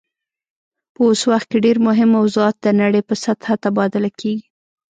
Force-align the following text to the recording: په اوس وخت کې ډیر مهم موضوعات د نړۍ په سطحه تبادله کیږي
په 0.93 0.99
اوس 1.07 1.21
وخت 1.31 1.47
کې 1.51 1.57
ډیر 1.65 1.77
مهم 1.87 2.09
موضوعات 2.17 2.55
د 2.61 2.67
نړۍ 2.81 3.01
په 3.09 3.15
سطحه 3.23 3.55
تبادله 3.63 4.09
کیږي 4.19 4.47